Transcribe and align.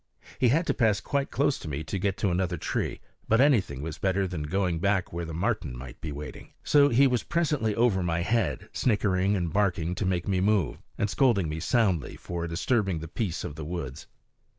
He 0.39 0.47
had 0.47 0.65
to 0.65 0.73
pass 0.73 0.99
quite 0.99 1.29
close 1.29 1.59
to 1.59 1.67
me 1.67 1.83
to 1.83 1.99
get 1.99 2.17
to 2.17 2.31
another 2.31 2.57
tree, 2.57 3.01
but 3.29 3.39
anything 3.39 3.83
was 3.83 3.99
better 3.99 4.27
than 4.27 4.41
going 4.41 4.79
back 4.79 5.13
where 5.13 5.25
the 5.25 5.33
marten 5.35 5.77
might 5.77 6.01
be 6.01 6.11
waiting; 6.11 6.53
so 6.63 6.89
he 6.89 7.05
was 7.05 7.21
presently 7.21 7.75
over 7.75 8.01
my 8.01 8.21
head, 8.21 8.67
snickering 8.73 9.35
and 9.35 9.53
barking 9.53 9.93
to 9.93 10.05
make 10.07 10.27
me 10.27 10.41
move, 10.41 10.81
and 10.97 11.07
scolding 11.11 11.47
me 11.47 11.59
soundly 11.59 12.15
for 12.15 12.47
disturbing 12.47 12.97
the 12.97 13.07
peace 13.07 13.43
of 13.43 13.53
the 13.53 13.63
woods. 13.65 14.07